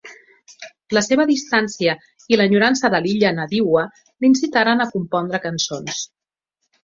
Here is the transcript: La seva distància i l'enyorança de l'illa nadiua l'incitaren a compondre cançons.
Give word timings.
La 0.97 1.01
seva 1.07 1.25
distància 1.31 1.93
i 2.35 2.39
l'enyorança 2.39 2.91
de 2.95 3.01
l'illa 3.05 3.33
nadiua 3.41 3.83
l'incitaren 4.25 4.81
a 4.81 4.87
compondre 4.95 5.43
cançons. 5.47 6.01